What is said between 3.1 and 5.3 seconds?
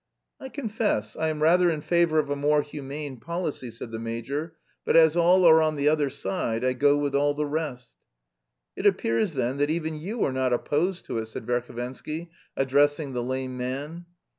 policy," said the major, "but as